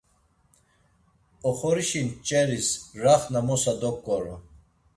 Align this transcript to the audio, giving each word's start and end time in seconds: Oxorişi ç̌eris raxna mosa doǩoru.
Oxorişi 1.49 2.01
ç̌eris 2.27 2.67
raxna 3.03 3.41
mosa 3.47 3.73
doǩoru. 3.79 4.35